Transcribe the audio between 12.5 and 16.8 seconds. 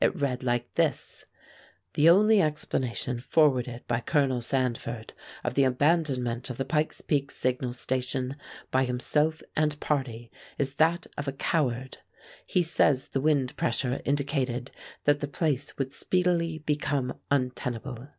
says the wind pressure indicated that the place would speedily